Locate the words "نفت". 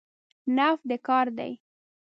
0.57-0.83